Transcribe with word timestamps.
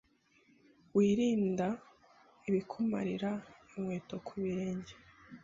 Wirinda 0.95 1.67
ibikumarira 2.47 3.31
inkweto 3.75 4.15
ku 4.25 4.33
birenge, 4.43 4.93